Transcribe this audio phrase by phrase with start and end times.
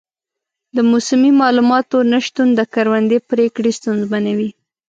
[0.75, 4.49] د موسمي معلوماتو نه شتون د کروندې پریکړې ستونزمنوي.